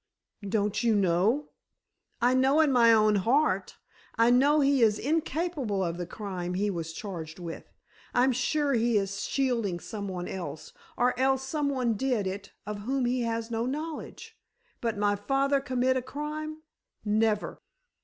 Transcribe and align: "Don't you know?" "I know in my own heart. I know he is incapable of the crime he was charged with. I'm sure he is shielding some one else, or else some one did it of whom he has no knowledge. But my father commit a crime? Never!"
"Don't 0.49 0.81
you 0.81 0.95
know?" 0.95 1.49
"I 2.23 2.33
know 2.33 2.59
in 2.61 2.71
my 2.71 2.91
own 2.91 3.17
heart. 3.17 3.77
I 4.17 4.31
know 4.31 4.59
he 4.59 4.81
is 4.81 4.97
incapable 4.97 5.83
of 5.83 5.97
the 5.97 6.07
crime 6.07 6.55
he 6.55 6.71
was 6.71 6.91
charged 6.91 7.37
with. 7.37 7.65
I'm 8.11 8.31
sure 8.31 8.73
he 8.73 8.97
is 8.97 9.21
shielding 9.23 9.79
some 9.79 10.07
one 10.07 10.27
else, 10.27 10.73
or 10.97 11.13
else 11.19 11.43
some 11.47 11.69
one 11.69 11.93
did 11.97 12.25
it 12.25 12.51
of 12.65 12.79
whom 12.79 13.05
he 13.05 13.21
has 13.21 13.51
no 13.51 13.67
knowledge. 13.67 14.35
But 14.81 14.97
my 14.97 15.15
father 15.15 15.61
commit 15.61 15.95
a 15.95 16.01
crime? 16.01 16.63
Never!" 17.05 17.61